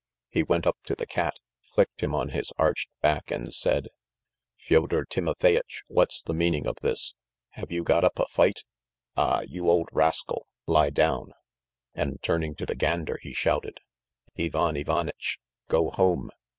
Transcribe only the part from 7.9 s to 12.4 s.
up a fight? Ah, you old rascal! Lie down!" And